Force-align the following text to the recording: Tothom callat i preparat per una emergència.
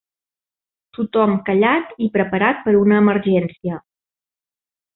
Tothom 0.97 1.35
callat 1.49 1.93
i 2.07 2.07
preparat 2.17 2.65
per 2.65 2.73
una 2.81 2.99
emergència. 3.05 3.79